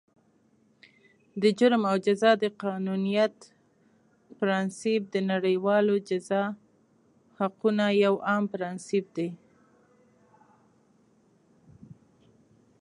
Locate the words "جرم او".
1.57-1.97